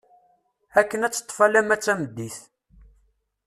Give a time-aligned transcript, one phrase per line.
[0.79, 2.37] Akken ad teṭṭef alamma d tameddit.